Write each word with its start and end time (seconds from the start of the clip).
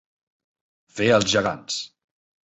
Fer 0.99 1.09
els 1.17 1.27
gegants. 1.33 1.77